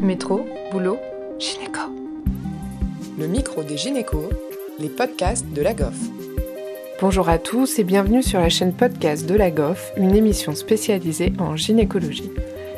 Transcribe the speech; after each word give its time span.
Métro, 0.00 0.46
boulot, 0.70 0.98
gynéco. 1.38 1.80
Le 3.18 3.26
micro 3.26 3.62
des 3.62 3.78
gynécos, 3.78 4.28
les 4.78 4.90
podcasts 4.90 5.46
de 5.54 5.62
la 5.62 5.72
GOF. 5.72 5.96
Bonjour 7.00 7.30
à 7.30 7.38
tous 7.38 7.78
et 7.78 7.84
bienvenue 7.84 8.22
sur 8.22 8.38
la 8.38 8.50
chaîne 8.50 8.74
podcast 8.74 9.26
de 9.26 9.34
la 9.34 9.50
GOF, 9.50 9.92
une 9.96 10.14
émission 10.14 10.54
spécialisée 10.54 11.32
en 11.38 11.56
gynécologie. 11.56 12.30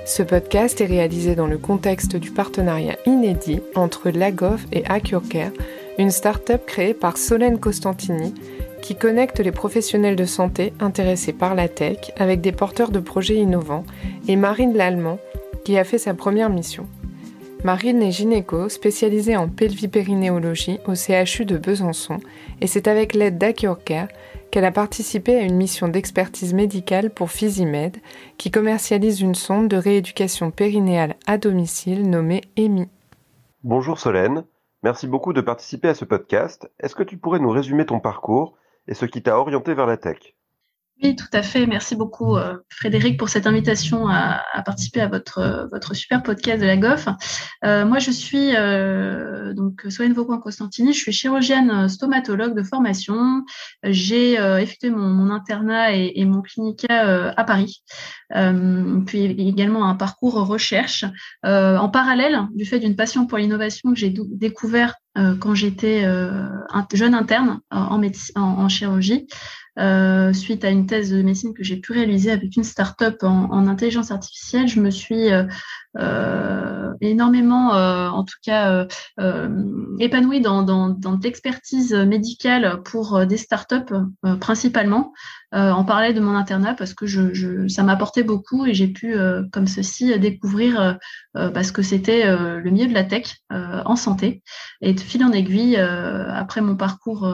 Ce 0.07 0.23
podcast 0.23 0.81
est 0.81 0.87
réalisé 0.87 1.35
dans 1.35 1.49
le 1.49 1.59
contexte 1.59 2.15
du 2.15 2.31
partenariat 2.31 2.96
inédit 3.05 3.61
entre 3.75 4.11
la 4.11 4.30
GOF 4.30 4.64
et 4.71 4.85
AcureCare, 4.87 5.53
une 5.98 6.12
start-up 6.12 6.66
créée 6.66 6.95
par 6.95 7.19
Solène 7.19 7.59
Costantini 7.59 8.32
qui 8.80 8.95
connecte 8.95 9.41
les 9.41 9.53
professionnels 9.53 10.16
de 10.16 10.25
santé 10.25 10.73
intéressés 10.79 11.32
par 11.32 11.57
la 11.57 11.69
tech 11.69 12.12
avec 12.16 12.41
des 12.41 12.53
porteurs 12.53 12.93
de 12.93 13.00
projets 13.00 13.37
innovants 13.37 13.85
et 14.29 14.37
Marine 14.37 14.77
Lallemand 14.77 15.19
qui 15.65 15.77
a 15.77 15.85
fait 15.85 15.98
sa 15.98 16.15
première 16.15 16.48
mission. 16.48 16.87
Marine 17.65 18.03
est 18.03 18.12
gynéco 18.12 18.69
spécialisée 18.69 19.37
en 19.37 19.48
pelvipérinéologie 19.48 20.79
au 20.87 20.95
CHU 20.95 21.45
de 21.45 21.59
Besançon 21.59 22.19
et 22.61 22.69
c'est 22.69 22.87
avec 22.87 23.15
l'aide 23.15 23.37
d'AcureCare 23.37 24.07
qu'elle 24.53 24.65
a 24.65 24.71
participé 24.71 25.35
à 25.35 25.43
une 25.43 25.57
mission 25.57 25.89
d'expertise 25.89 26.55
médicale 26.55 27.11
pour 27.11 27.33
Physimed 27.33 27.97
qui 28.37 28.52
commercialise 28.52 29.21
une 29.21 29.35
sonde 29.35 29.66
de 29.66 29.77
rééducation 29.77 30.52
périnéale 30.52 31.16
à 31.27 31.37
domicile 31.37 32.09
nommée 32.09 32.43
EMI. 32.57 32.89
Bonjour 33.65 33.99
Solène, 33.99 34.45
merci 34.85 35.09
beaucoup 35.09 35.33
de 35.33 35.41
participer 35.41 35.88
à 35.88 35.95
ce 35.95 36.05
podcast. 36.05 36.71
Est-ce 36.79 36.95
que 36.95 37.02
tu 37.02 37.19
pourrais 37.19 37.41
nous 37.41 37.51
résumer 37.51 37.87
ton 37.87 37.99
parcours 37.99 38.57
et 38.87 38.95
ce 38.95 39.05
qui 39.05 39.21
t'a 39.21 39.37
orienté 39.37 39.75
vers 39.75 39.87
la 39.87 39.97
tech? 39.97 40.38
Oui, 41.01 41.15
tout 41.15 41.29
à 41.33 41.43
fait. 41.43 41.66
Merci 41.66 41.95
beaucoup, 41.95 42.37
euh, 42.37 42.57
Frédéric, 42.70 43.19
pour 43.19 43.29
cette 43.29 43.47
invitation 43.47 44.09
à, 44.09 44.43
participer 44.65 45.01
à 45.01 45.07
votre, 45.07 45.69
votre 45.71 45.95
super 45.95 46.24
podcast 46.24 46.61
de 46.61 46.66
la 46.66 46.77
GOF. 46.77 47.09
Euh, 47.65 47.87
moi, 47.87 48.01
je 48.01 48.10
suis 48.10 48.57
euh, 48.57 49.54
donc 49.54 49.85
Solène 49.91 50.13
Vaucoin-Constantini. 50.13 50.93
Je 50.93 50.99
suis 50.99 51.13
chirurgienne 51.13 51.88
stomatologue 51.88 52.57
de 52.57 52.65
formation. 52.65 53.45
J'ai 53.85 54.35
effectué 54.35 54.91
mon, 54.91 55.30
internat 55.30 55.93
et, 55.93 56.24
mon 56.24 56.43
clinica 56.43 57.32
à 57.37 57.45
Paris. 57.45 57.82
puis 59.07 59.24
également 59.24 59.88
un 59.88 59.95
parcours 59.95 60.35
recherche. 60.35 61.04
en 61.45 61.88
parallèle, 61.91 62.41
du 62.54 62.65
fait 62.65 62.80
d'une 62.80 62.96
passion 62.96 63.26
pour 63.26 63.38
l'innovation 63.38 63.93
que 63.93 63.99
j'ai 63.99 64.12
découvert 64.32 64.94
quand 65.15 65.54
j'étais 65.54 66.04
jeune 66.93 67.15
interne 67.15 67.60
en, 67.71 68.03
en 68.34 68.69
chirurgie. 68.69 69.26
Euh, 69.78 70.32
suite 70.32 70.65
à 70.65 70.71
une 70.71 70.87
thèse 70.87 71.10
de 71.10 71.22
médecine 71.22 71.54
que 71.54 71.62
j'ai 71.62 71.76
pu 71.76 71.93
réaliser 71.93 72.32
avec 72.32 72.56
une 72.56 72.65
start-up 72.65 73.22
en, 73.22 73.44
en 73.53 73.69
intelligence 73.69 74.10
artificielle, 74.10 74.66
je 74.66 74.81
me 74.81 74.91
suis 74.91 75.31
euh, 75.31 75.44
énormément, 77.00 77.75
euh, 77.75 78.09
en 78.09 78.25
tout 78.25 78.37
cas, 78.43 78.87
euh, 79.21 79.97
épanoui 79.99 80.41
dans, 80.41 80.62
dans, 80.62 80.88
dans 80.88 81.19
l'expertise 81.22 81.94
médicale 81.94 82.82
pour 82.84 83.27
des 83.27 83.37
startups 83.37 83.77
principalement. 84.41 85.12
en 85.53 85.84
parler 85.84 86.12
de 86.12 86.21
mon 86.21 86.37
internat 86.37 86.75
parce 86.75 86.94
que 86.94 87.06
je, 87.06 87.32
je 87.32 87.69
ça 87.69 87.82
m'apportait 87.82 88.22
beaucoup 88.22 88.66
et 88.66 88.75
j'ai 88.75 88.88
pu, 88.88 89.16
comme 89.53 89.66
ceci, 89.66 90.19
découvrir 90.19 90.99
parce 91.32 91.72
que 91.72 91.82
c'était 91.82 92.26
le 92.26 92.71
milieu 92.71 92.87
de 92.87 92.94
la 92.94 93.04
tech 93.04 93.37
en 93.50 93.97
santé. 93.97 94.43
Et 94.81 94.93
de 94.93 95.00
fil 95.00 95.25
en 95.25 95.32
aiguille, 95.32 95.76
après 95.76 96.60
mon 96.60 96.76
parcours 96.76 97.28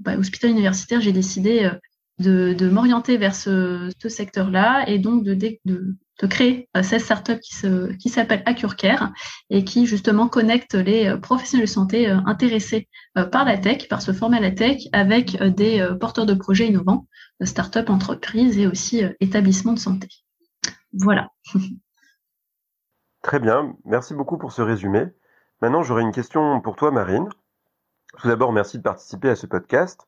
bah, 0.00 0.16
hospital 0.16 0.50
universitaire, 0.50 1.00
j'ai 1.00 1.12
décidé 1.12 1.70
de, 2.18 2.68
m'orienter 2.68 3.16
vers 3.16 3.34
ce, 3.34 3.90
secteur-là 4.08 4.88
et 4.88 4.98
donc 4.98 5.24
de, 5.24 5.96
créer 6.28 6.68
euh, 6.76 6.82
cette 6.82 7.02
startup 7.02 7.38
qui, 7.40 8.08
s'appelle 8.08 8.42
AcureCare 8.44 9.12
et 9.50 9.64
qui 9.64 9.86
justement 9.86 10.28
connecte 10.28 10.74
les 10.74 11.06
euh, 11.06 11.16
professionnels 11.16 11.66
de 11.66 11.70
santé 11.70 12.10
euh, 12.10 12.18
intéressés 12.26 12.88
par 13.32 13.44
la 13.44 13.58
tech, 13.58 13.88
par 13.88 14.02
ce 14.02 14.12
format 14.12 14.40
la 14.40 14.52
tech, 14.52 14.82
avec 14.92 15.42
des 15.42 15.84
porteurs 16.00 16.26
de 16.26 16.34
projets 16.34 16.68
innovants, 16.68 17.08
start-up, 17.42 17.90
entreprises 17.90 18.58
et 18.58 18.68
aussi 18.68 19.02
établissements 19.18 19.72
de 19.72 19.78
santé. 19.80 20.06
Voilà. 20.92 21.30
Très 23.22 23.40
bien, 23.40 23.74
merci 23.84 24.14
beaucoup 24.14 24.38
pour 24.38 24.52
ce 24.52 24.62
résumé. 24.62 25.06
Maintenant, 25.60 25.82
j'aurais 25.82 26.02
une 26.02 26.12
question 26.12 26.60
pour 26.60 26.76
toi, 26.76 26.92
Marine. 26.92 27.28
Tout 28.18 28.28
d'abord, 28.28 28.52
merci 28.52 28.78
de 28.78 28.82
participer 28.84 29.30
à 29.30 29.36
ce 29.36 29.46
podcast. 29.46 30.06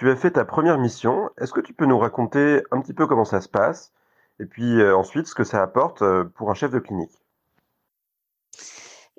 Tu 0.00 0.08
as 0.08 0.16
fait 0.16 0.30
ta 0.30 0.46
première 0.46 0.78
mission. 0.78 1.28
Est-ce 1.38 1.52
que 1.52 1.60
tu 1.60 1.74
peux 1.74 1.84
nous 1.84 1.98
raconter 1.98 2.62
un 2.70 2.80
petit 2.80 2.94
peu 2.94 3.06
comment 3.06 3.26
ça 3.26 3.42
se 3.42 3.50
passe 3.50 3.92
et 4.40 4.46
puis 4.46 4.80
euh, 4.80 4.96
ensuite 4.96 5.26
ce 5.26 5.34
que 5.34 5.44
ça 5.44 5.62
apporte 5.62 6.00
euh, 6.00 6.24
pour 6.24 6.50
un 6.50 6.54
chef 6.54 6.70
de 6.70 6.78
clinique? 6.78 7.12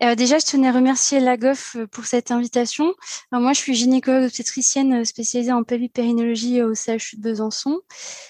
Euh, 0.01 0.15
déjà, 0.15 0.39
je 0.39 0.45
tenais 0.47 0.69
à 0.69 0.71
remercier 0.71 1.19
Lagoff 1.19 1.77
pour 1.91 2.05
cette 2.05 2.31
invitation. 2.31 2.95
moi, 3.31 3.53
je 3.53 3.59
suis 3.59 3.75
gynécologue 3.75 4.23
obstétricienne 4.23 5.05
spécialisée 5.05 5.51
en 5.51 5.61
pelvipérinologie 5.61 6.63
au 6.63 6.73
CHU 6.73 7.17
de 7.17 7.21
Besançon. 7.21 7.81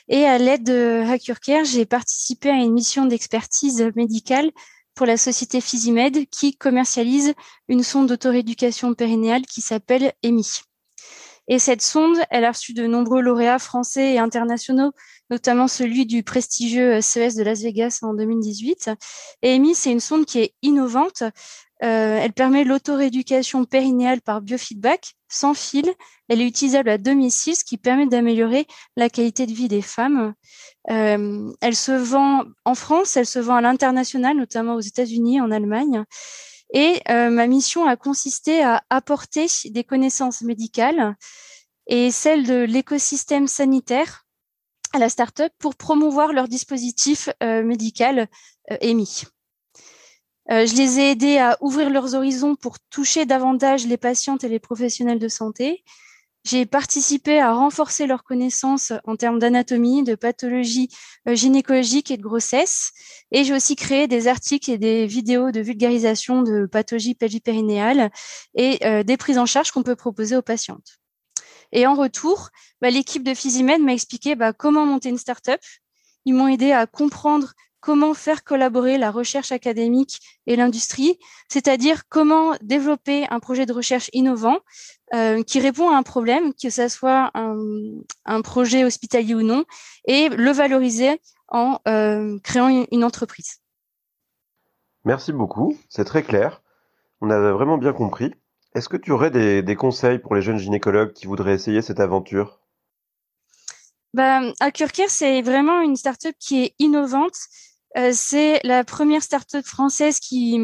Et 0.10 0.26
à 0.26 0.38
l'aide 0.38 0.66
de 0.66 1.10
HackerCare, 1.10 1.64
j'ai 1.64 1.86
participé 1.86 2.50
à 2.50 2.56
une 2.56 2.74
mission 2.74 3.06
d'expertise 3.06 3.82
médicale 3.96 4.52
pour 4.94 5.06
la 5.06 5.16
société 5.16 5.62
Physimed 5.62 6.28
qui 6.30 6.58
commercialise 6.58 7.34
une 7.70 7.84
sonde 7.84 8.10
d'autorééducation 8.10 8.94
périnéale 8.94 9.44
qui 9.44 9.62
s'appelle 9.62 10.12
EMI. 10.22 10.66
Et 11.48 11.60
cette 11.60 11.82
sonde, 11.82 12.18
elle 12.30 12.46
a 12.46 12.52
reçu 12.52 12.74
de 12.74 12.86
nombreux 12.86 13.22
lauréats 13.22 13.60
français 13.60 14.14
et 14.14 14.20
internationaux, 14.20 14.92
notamment 15.30 15.68
celui 15.68 16.06
du 16.06 16.24
prestigieux 16.24 17.02
CES 17.02 17.36
de 17.36 17.44
Las 17.44 17.62
Vegas 17.62 18.00
en 18.04 18.14
2018. 18.14 18.92
Et 19.42 19.56
EMI, 19.56 19.76
c'est 19.76 19.92
une 19.92 20.00
sonde 20.00 20.26
qui 20.26 20.40
est 20.40 20.54
innovante. 20.62 21.24
Euh, 21.84 22.20
elle 22.22 22.34
permet 22.34 22.64
l'autorééducation 22.64 23.66
périnéale 23.66 24.22
par 24.22 24.42
biofeedback, 24.42 25.16
sans 25.30 25.56
fil. 25.56 25.92
Elle 26.30 26.42
est 26.42 26.48
utilisable 26.48 26.90
à 26.90 26.98
domicile, 27.00 27.56
ce 27.56 27.64
qui 27.64 27.78
permet 27.78 28.06
d'améliorer 28.06 28.68
la 28.96 29.10
qualité 29.10 29.48
de 29.48 29.54
vie 29.54 29.68
des 29.68 29.82
femmes. 29.82 30.34
Euh, 30.92 31.52
elle 31.60 31.76
se 31.76 31.92
vend 31.92 32.44
en 32.66 32.76
France, 32.76 33.18
elle 33.18 33.26
se 33.26 33.40
vend 33.40 33.56
à 33.56 33.62
l'international, 33.62 34.38
notamment 34.38 34.76
aux 34.76 34.82
États-Unis, 34.82 35.42
en 35.42 35.50
Allemagne. 35.50 36.04
Et 36.74 37.02
euh, 37.10 37.30
ma 37.30 37.48
mission 37.48 37.86
a 37.86 37.96
consisté 37.96 38.64
à 38.64 38.84
apporter 38.90 39.48
des 39.66 39.84
connaissances 39.84 40.42
médicales 40.42 41.16
et 41.88 42.12
celles 42.12 42.46
de 42.46 42.64
l'écosystème 42.64 43.48
sanitaire 43.48 44.26
à 44.94 45.00
la 45.00 45.10
start-up 45.10 45.52
pour 45.58 45.76
promouvoir 45.76 46.34
leur 46.34 46.48
dispositif 46.48 47.30
euh, 47.44 47.64
médical 47.64 48.28
euh, 48.72 48.78
EMI. 48.82 49.24
Euh, 50.52 50.66
je 50.66 50.76
les 50.76 51.00
ai 51.00 51.12
aidés 51.12 51.38
à 51.38 51.58
ouvrir 51.62 51.90
leurs 51.90 52.16
horizons 52.16 52.56
pour 52.56 52.80
toucher 52.90 53.26
davantage 53.26 53.86
les 53.86 53.98
patientes 53.98 54.44
et 54.44 54.50
les 54.50 54.60
professionnels 54.60 55.20
de 55.20 55.28
santé 55.28 55.84
j'ai 56.44 56.66
participé 56.66 57.40
à 57.40 57.54
renforcer 57.54 58.08
leurs 58.08 58.24
connaissances 58.24 58.94
en 59.06 59.16
termes 59.16 59.38
d'anatomie, 59.38 60.04
de 60.04 60.16
pathologie 60.16 60.90
euh, 61.28 61.36
gynécologique 61.36 62.10
et 62.10 62.18
de 62.18 62.24
grossesse. 62.24 62.92
Et 63.32 63.44
j'ai 63.44 63.54
aussi 63.54 63.76
créé 63.76 64.08
des 64.08 64.28
articles 64.28 64.72
et 64.72 64.78
des 64.78 65.06
vidéos 65.06 65.52
de 65.52 65.62
vulgarisation 65.62 66.42
de 66.42 66.66
pathologie 66.66 67.14
pelvipérinéale 67.14 68.12
et 68.56 68.84
euh, 68.86 69.04
des 69.04 69.18
prises 69.18 69.38
en 69.38 69.46
charge 69.46 69.72
qu'on 69.72 69.84
peut 69.84 69.96
proposer 69.96 70.36
aux 70.36 70.42
patientes. 70.42 71.00
Et 71.72 71.86
en 71.86 71.94
retour, 71.94 72.50
bah, 72.82 72.90
l'équipe 72.90 73.24
de 73.24 73.34
Physimed 73.34 73.82
m'a 73.82 73.94
expliqué 73.94 74.36
bah, 74.36 74.52
comment 74.52 74.86
monter 74.86 75.10
une 75.10 75.18
start-up. 75.18 75.62
Ils 76.26 76.34
m'ont 76.34 76.48
aidé 76.48 76.72
à 76.72 76.86
comprendre 76.88 77.54
comment 77.82 78.14
faire 78.14 78.44
collaborer 78.44 78.98
la 78.98 79.12
recherche 79.12 79.52
académique 79.52 80.20
et 80.46 80.56
l'industrie, 80.56 81.20
c'est-à-dire 81.50 82.08
comment 82.08 82.54
développer 82.62 83.26
un 83.30 83.40
projet 83.40 83.66
de 83.66 83.74
recherche 83.74 84.10
innovant 84.14 84.60
euh, 85.14 85.44
qui 85.44 85.60
répond 85.60 85.90
à 85.90 85.98
un 85.98 86.04
problème, 86.04 86.54
que 86.54 86.70
ce 86.70 86.88
soit 86.88 87.32
un, 87.34 88.42
projet 88.44 88.86
hospitalier 88.86 89.36
ou 89.36 89.42
non, 89.42 89.66
et 90.06 90.30
le 90.30 90.52
valoriser 90.52 91.20
en 91.50 91.80
euh, 91.88 92.40
créant 92.44 92.86
une, 92.92 93.04
entreprise. 93.04 93.60
Merci 95.04 95.34
beaucoup, 95.34 95.76
c'est 95.90 96.06
très 96.06 96.24
clair. 96.24 96.62
On 97.20 97.30
a 97.30 97.52
vraiment 97.52 97.78
bien 97.78 97.94
compris. 97.94 98.34
Est-ce 98.74 98.88
que 98.88 98.98
tu 98.98 99.12
aurais 99.12 99.32
des, 99.32 99.76
conseils 99.76 100.20
pour 100.20 100.36
les 100.36 100.42
jeunes 100.42 100.60
gynécologues 100.60 101.12
qui 101.12 101.28
voudraient 101.28 101.56
essayer 101.56 101.82
cette 101.82 102.00
aventure? 102.00 102.60
Bah, 104.14 104.42
Acurcare, 104.60 105.10
c'est 105.10 105.42
vraiment 105.42 105.82
une 105.82 105.96
startup 105.96 106.36
qui 106.40 106.64
est 106.64 106.76
innovante 106.80 107.38
euh, 107.98 108.12
c'est 108.14 108.62
la 108.64 108.84
première 108.84 109.22
start-up 109.22 109.66
française 109.66 110.20
qui, 110.20 110.58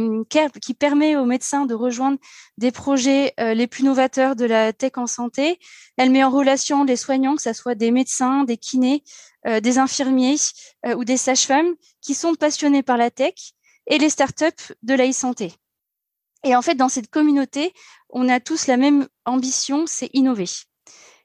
qui 0.62 0.74
permet 0.74 1.18
aux 1.18 1.26
médecins 1.26 1.66
de 1.66 1.74
rejoindre 1.74 2.18
des 2.58 2.72
projets 2.72 3.34
euh, 3.40 3.54
les 3.54 3.68
plus 3.68 3.84
novateurs 3.84 4.36
de 4.36 4.46
la 4.46 4.72
tech 4.72 4.94
en 4.96 5.08
santé. 5.08 5.60
Elle 5.98 6.10
met 6.10 6.24
en 6.24 6.30
relation 6.30 6.84
les 6.86 6.96
soignants, 6.96 7.36
que 7.36 7.42
ce 7.42 7.54
soit 7.54 7.76
des 7.76 7.92
médecins, 7.92 8.44
des 8.46 8.58
kinés, 8.58 9.04
euh, 9.46 9.60
des 9.60 9.78
infirmiers 9.78 10.38
ou 10.96 11.04
des 11.04 11.18
sages-femmes 11.18 11.76
qui 12.02 12.14
sont 12.14 12.36
passionnés 12.36 12.84
par 12.84 12.98
la 12.98 13.12
tech 13.12 13.34
et 13.88 13.98
les 13.98 14.10
start-up 14.10 14.56
de 14.84 14.94
la 14.94 15.10
e-santé. 15.10 15.54
Et 16.44 16.56
en 16.56 16.62
fait, 16.62 16.76
dans 16.76 16.90
cette 16.90 17.10
communauté, 17.10 17.74
on 18.10 18.30
a 18.30 18.40
tous 18.40 18.68
la 18.68 18.78
même 18.78 19.08
ambition, 19.26 19.86
c'est 19.86 20.10
innover. 20.14 20.48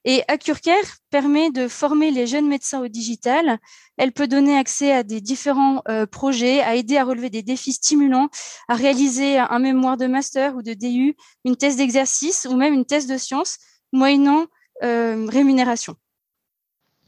Et 0.04 0.22
AccureCare 0.26 0.98
permet 1.10 1.50
de 1.50 1.68
former 1.68 2.10
les 2.10 2.26
jeunes 2.26 2.48
médecins 2.48 2.80
au 2.80 2.88
digital. 2.88 3.58
Elle 3.96 4.12
peut 4.12 4.26
donner 4.26 4.58
accès 4.58 4.92
à 4.92 5.04
des 5.04 5.20
différents 5.20 5.82
euh, 5.88 6.06
projets, 6.06 6.60
à 6.60 6.74
aider 6.74 6.96
à 6.96 7.04
relever 7.04 7.30
des 7.30 7.42
défis 7.42 7.74
stimulants, 7.74 8.28
à 8.68 8.74
réaliser 8.74 9.38
un 9.38 9.58
mémoire 9.60 9.96
de 9.96 10.06
master 10.06 10.56
ou 10.56 10.62
de 10.62 10.74
DU, 10.74 11.16
une 11.44 11.56
thèse 11.56 11.76
d'exercice 11.76 12.48
ou 12.50 12.56
même 12.56 12.74
une 12.74 12.84
thèse 12.84 13.06
de 13.06 13.16
sciences, 13.16 13.58
moyennant 13.92 14.46
euh, 14.82 15.26
rémunération. 15.30 15.94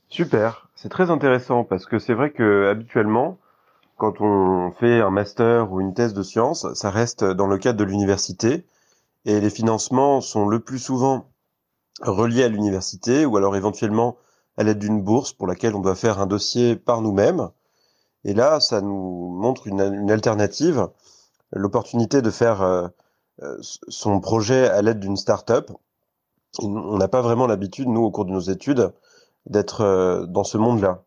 Super, 0.09 0.69
c'est 0.77 0.91
très 0.91 1.11
intéressant 1.11 1.65
parce 1.65 1.87
que 1.87 1.99
c'est 1.99 2.15
vrai 2.15 2.31
que 2.31 2.69
habituellement, 2.71 3.39
quand 3.97 4.21
on 4.21 4.71
fait 4.79 5.01
un 5.01 5.11
master 5.11 5.73
ou 5.73 5.81
une 5.81 5.95
thèse 5.95 6.15
de 6.15 6.23
sciences, 6.23 6.73
ça 6.75 6.91
reste 6.91 7.25
dans 7.25 7.49
le 7.49 7.59
cadre 7.59 7.79
de 7.79 7.85
l'université 7.85 8.65
et 9.25 9.41
les 9.41 9.51
financements 9.51 10.21
sont 10.21 10.47
le 10.47 10.61
plus 10.61 10.79
souvent 10.79 11.31
reliés 12.01 12.45
à 12.45 12.49
l'université 12.49 13.27
ou 13.27 13.37
alors 13.37 13.57
éventuellement 13.57 14.17
à 14.57 14.63
l'aide 14.63 14.79
d'une 14.79 15.03
bourse 15.03 15.33
pour 15.33 15.47
laquelle 15.47 15.75
on 15.75 15.81
doit 15.81 15.95
faire 15.95 16.21
un 16.21 16.27
dossier 16.27 16.77
par 16.77 17.01
nous-mêmes. 17.01 17.51
Et 18.25 18.35
là, 18.35 18.61
ça 18.61 18.81
nous 18.81 19.29
montre 19.29 19.67
une, 19.67 20.11
alternative, 20.11 20.89
l'opportunité 21.53 22.23
de 22.23 22.31
faire 22.31 22.63
euh, 22.63 22.89
euh, 23.43 23.59
son 23.61 24.21
projet 24.21 24.69
à 24.69 24.81
l'aide 24.81 25.01
d'une 25.01 25.17
start-up. 25.17 25.71
on 26.61 26.99
n'a 26.99 27.09
pas 27.09 27.21
vraiment 27.21 27.47
l'habitude, 27.47 27.89
nous, 27.89 28.03
au 28.03 28.11
cours 28.11 28.25
de 28.25 28.31
nos 28.31 28.41
études, 28.41 28.93
d'être 29.47 29.81
euh, 29.81 30.27
dans 30.27 30.45
ce 30.45 30.57
monde-là. 30.57 31.03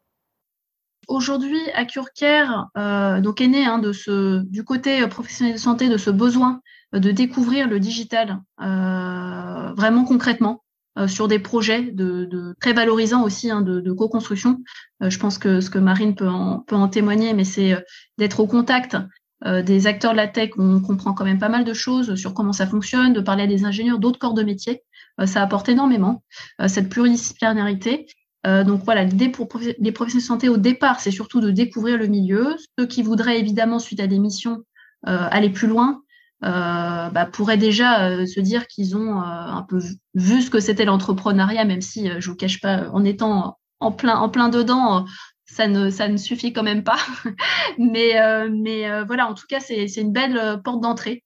Aujourd'hui, 1.07 1.61
AccureCare 1.73 2.69
euh, 2.77 3.21
donc 3.21 3.39
est 3.39 3.47
né 3.47 3.65
hein, 3.65 3.79
de 3.79 3.93
ce, 3.93 4.39
du 4.43 4.65
côté 4.65 5.07
professionnel 5.07 5.53
de 5.53 5.59
santé 5.59 5.87
de 5.87 5.97
ce 5.97 6.09
besoin 6.09 6.61
de 6.91 7.11
découvrir 7.11 7.67
le 7.67 7.79
digital 7.79 8.41
vraiment 8.57 10.05
concrètement 10.05 10.63
sur 11.05 11.27
des 11.27 11.39
projets 11.39 11.91
de, 11.91 12.55
très 12.59 12.73
valorisants 12.73 13.23
aussi 13.23 13.51
hein, 13.51 13.61
de, 13.61 13.91
co-construction. 13.91 14.59
Euh, 15.03 15.09
je 15.09 15.19
pense 15.19 15.37
que 15.37 15.61
ce 15.61 15.69
que 15.69 15.77
Marine 15.77 16.15
peut 16.15 16.27
en, 16.27 16.59
peut 16.61 16.75
en 16.75 16.87
témoigner, 16.87 17.33
mais 17.33 17.43
c'est 17.43 17.73
euh, 17.73 17.81
d'être 18.17 18.39
au 18.39 18.47
contact 18.47 18.97
des 19.45 19.85
acteurs 19.85 20.13
de 20.13 20.17
la 20.17 20.27
tech. 20.27 20.49
On 20.57 20.79
comprend 20.79 21.13
quand 21.13 21.23
même 21.23 21.37
pas 21.37 21.47
mal 21.47 21.63
de 21.63 21.73
choses 21.73 22.15
sur 22.15 22.33
comment 22.33 22.53
ça 22.53 22.65
fonctionne, 22.65 23.13
de 23.13 23.21
parler 23.21 23.43
à 23.43 23.47
des 23.47 23.65
ingénieurs 23.65 23.99
d'autres 23.99 24.17
corps 24.17 24.33
de 24.33 24.41
métier. 24.41 24.81
ça 25.25 25.43
apporte 25.43 25.69
énormément 25.69 26.23
cette 26.65 26.89
pluridisciplinarité. 26.89 28.07
donc 28.43 28.83
voilà, 28.83 29.03
l'idée 29.03 29.29
pour 29.29 29.47
les 29.77 29.91
professionnels 29.91 30.23
de 30.23 30.27
santé 30.27 30.49
au 30.49 30.57
départ, 30.57 31.01
c'est 31.01 31.11
surtout 31.11 31.39
de 31.39 31.51
découvrir 31.51 31.99
le 31.99 32.07
milieu. 32.07 32.55
Ceux 32.79 32.87
qui 32.87 33.03
voudraient 33.03 33.39
évidemment, 33.39 33.77
suite 33.77 33.99
à 33.99 34.07
des 34.07 34.17
missions, 34.17 34.63
aller 35.03 35.51
plus 35.51 35.67
loin, 35.67 36.01
euh, 36.43 37.09
bah, 37.09 37.25
pourraient 37.25 37.57
déjà 37.57 38.09
euh, 38.09 38.25
se 38.27 38.39
dire 38.39 38.67
qu'ils 38.67 38.95
ont 38.95 39.19
euh, 39.19 39.23
un 39.23 39.63
peu 39.63 39.79
vu, 40.13 40.41
ce 40.41 40.51
que 40.51 40.59
c'était 40.59 40.85
l'entrepreneuriat, 40.85 41.65
même 41.65 41.81
si 41.81 42.09
je 42.19 42.29
vous 42.29 42.35
cache 42.35 42.61
pas, 42.61 42.89
en 42.91 43.03
étant 43.03 43.57
en 43.79 43.91
plein, 43.91 44.17
en 44.17 44.29
plein 44.29 44.49
dedans, 44.49 45.05
ça 45.45 45.67
ne, 45.67 45.89
ça 45.89 46.07
ne 46.07 46.17
suffit 46.17 46.53
quand 46.53 46.63
même 46.63 46.83
pas. 46.83 46.97
mais 47.79 48.15
mais 48.49 49.03
voilà, 49.03 49.27
en 49.27 49.33
tout 49.33 49.45
cas, 49.47 49.59
c'est 49.59 49.85
une 49.97 50.11
belle 50.11 50.61
porte 50.63 50.81
d'entrée 50.81 51.23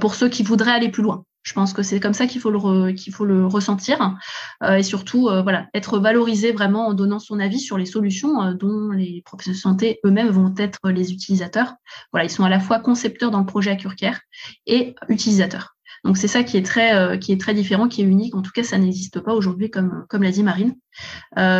pour 0.00 0.14
ceux 0.14 0.28
qui 0.28 0.42
voudraient 0.42 0.72
aller 0.72 0.90
plus 0.90 1.02
loin. 1.02 1.24
Je 1.42 1.52
pense 1.54 1.72
que 1.72 1.82
c'est 1.82 1.98
comme 1.98 2.14
ça 2.14 2.26
qu'il 2.26 2.40
faut 2.40 2.50
le 2.50 2.94
faut 3.12 3.24
le 3.24 3.46
ressentir 3.46 4.16
euh, 4.62 4.76
et 4.76 4.82
surtout 4.82 5.28
euh, 5.28 5.42
voilà 5.42 5.66
être 5.74 5.98
valorisé 5.98 6.52
vraiment 6.52 6.86
en 6.86 6.94
donnant 6.94 7.18
son 7.18 7.40
avis 7.40 7.58
sur 7.58 7.78
les 7.78 7.86
solutions 7.86 8.42
euh, 8.42 8.54
dont 8.54 8.90
les 8.90 9.22
professionnels 9.24 9.56
de 9.56 9.60
santé 9.60 10.00
eux-mêmes 10.04 10.28
vont 10.28 10.54
être 10.56 10.78
les 10.90 11.12
utilisateurs. 11.12 11.74
Voilà, 12.12 12.26
ils 12.26 12.30
sont 12.30 12.44
à 12.44 12.48
la 12.48 12.60
fois 12.60 12.78
concepteurs 12.78 13.30
dans 13.30 13.40
le 13.40 13.46
projet 13.46 13.72
Accurcare 13.72 14.20
et 14.66 14.94
utilisateurs. 15.08 15.74
Donc 16.04 16.16
c'est 16.16 16.28
ça 16.28 16.42
qui 16.42 16.56
est 16.56 16.66
très 16.66 17.18
qui 17.20 17.30
est 17.30 17.40
très 17.40 17.54
différent, 17.54 17.86
qui 17.86 18.02
est 18.02 18.04
unique. 18.04 18.34
En 18.34 18.42
tout 18.42 18.50
cas, 18.50 18.64
ça 18.64 18.76
n'existe 18.76 19.20
pas 19.20 19.34
aujourd'hui 19.34 19.70
comme 19.70 20.04
comme 20.08 20.24
l'a 20.24 20.32
dit 20.32 20.42
Marine. 20.42 20.74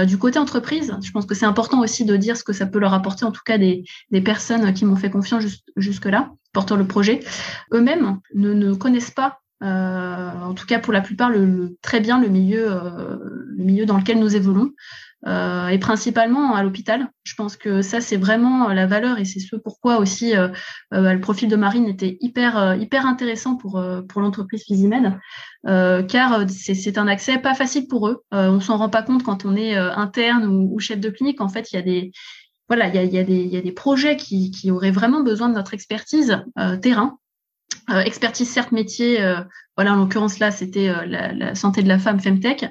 du 0.06 0.18
côté 0.18 0.40
entreprise, 0.40 0.96
je 1.00 1.10
pense 1.12 1.26
que 1.26 1.34
c'est 1.36 1.46
important 1.46 1.80
aussi 1.80 2.04
de 2.04 2.16
dire 2.16 2.36
ce 2.36 2.42
que 2.42 2.52
ça 2.52 2.66
peut 2.66 2.80
leur 2.80 2.92
apporter. 2.92 3.24
En 3.24 3.30
tout 3.30 3.42
cas, 3.44 3.56
des 3.56 3.84
des 4.10 4.20
personnes 4.20 4.74
qui 4.74 4.84
m'ont 4.84 4.96
fait 4.96 5.10
confiance 5.10 5.44
jusque 5.76 6.06
là 6.06 6.32
portant 6.52 6.76
le 6.76 6.86
projet, 6.86 7.20
eux-mêmes 7.72 8.18
ne, 8.34 8.52
ne 8.52 8.74
connaissent 8.74 9.10
pas 9.10 9.38
euh, 9.38 9.41
en 9.62 10.54
tout 10.54 10.66
cas 10.66 10.78
pour 10.78 10.92
la 10.92 11.00
plupart 11.00 11.30
le, 11.30 11.76
très 11.82 12.00
bien 12.00 12.20
le 12.20 12.28
milieu, 12.28 12.70
euh, 12.70 13.18
le 13.56 13.64
milieu 13.64 13.86
dans 13.86 13.96
lequel 13.96 14.18
nous 14.18 14.36
évoluons. 14.36 14.72
Euh, 15.24 15.68
et 15.68 15.78
principalement 15.78 16.56
à 16.56 16.64
l'hôpital. 16.64 17.08
Je 17.22 17.36
pense 17.36 17.56
que 17.56 17.80
ça, 17.80 18.00
c'est 18.00 18.16
vraiment 18.16 18.66
la 18.72 18.86
valeur 18.86 19.20
et 19.20 19.24
c'est 19.24 19.38
ce 19.38 19.54
pourquoi 19.54 19.98
aussi 19.98 20.32
le 20.90 21.16
profil 21.18 21.48
de 21.48 21.54
Marine 21.54 21.86
était 21.86 22.18
hyper, 22.20 22.74
hyper 22.74 23.06
intéressant 23.06 23.54
pour, 23.54 23.80
pour 24.08 24.20
l'entreprise 24.20 24.64
Physimed, 24.64 25.16
car 25.64 26.44
c'est 26.48 26.98
un 26.98 27.06
accès 27.06 27.38
pas 27.38 27.54
facile 27.54 27.86
pour 27.86 28.08
eux. 28.08 28.24
on 28.32 28.58
s'en 28.58 28.78
rend 28.78 28.88
pas 28.88 29.04
compte 29.04 29.22
quand 29.22 29.44
on 29.44 29.54
est 29.54 29.76
interne 29.76 30.44
ou, 30.44 30.80
chef 30.80 30.98
de 30.98 31.08
clinique. 31.08 31.40
En 31.40 31.48
fait, 31.48 31.70
il 31.70 31.76
y 31.76 31.78
a 31.78 31.82
des, 31.82 32.10
voilà, 32.66 32.88
il 32.88 32.94
y 32.96 32.98
a, 32.98 33.04
y, 33.04 33.18
a 33.18 33.22
y 33.22 33.56
a 33.56 33.62
des 33.62 33.72
projets 33.72 34.16
qui, 34.16 34.50
qui 34.50 34.72
auraient 34.72 34.90
vraiment 34.90 35.22
besoin 35.22 35.48
de 35.48 35.54
notre 35.54 35.72
expertise 35.72 36.42
terrain 36.80 37.20
euh, 37.90 38.00
expertise 38.00 38.48
certes 38.48 38.72
métier, 38.72 39.22
euh, 39.22 39.40
voilà 39.76 39.92
en 39.94 39.96
l'occurrence 39.96 40.38
là 40.38 40.50
c'était 40.50 40.88
euh, 40.88 41.04
la, 41.06 41.54
santé 41.54 41.82
de 41.82 41.88
la 41.88 41.98
femme 41.98 42.20
femtech, 42.20 42.64